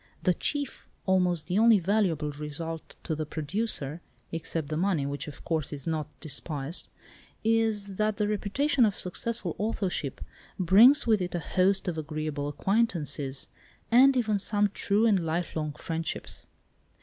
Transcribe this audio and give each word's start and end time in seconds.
The 0.23 0.33
chief, 0.33 0.87
almost 1.05 1.45
the 1.45 1.59
only 1.59 1.77
valuable 1.77 2.31
result 2.31 2.95
to 3.03 3.13
the 3.13 3.23
producer 3.27 4.01
(except 4.31 4.69
the 4.69 4.75
money, 4.75 5.05
which, 5.05 5.27
of 5.27 5.45
course, 5.45 5.71
is 5.71 5.85
not 5.85 6.07
despised) 6.19 6.89
is, 7.43 7.97
that 7.97 8.17
the 8.17 8.27
reputation 8.27 8.83
of 8.83 8.97
successful 8.97 9.55
authorship 9.59 10.19
brings 10.57 11.05
with 11.05 11.21
it 11.21 11.35
a 11.35 11.39
host 11.39 11.87
of 11.87 11.99
agreeable 11.99 12.47
acquaintances, 12.47 13.47
and 13.91 14.17
even 14.17 14.39
some 14.39 14.69
true 14.73 15.05
and 15.05 15.19
lifelong 15.23 15.73
friendships." 15.73 16.47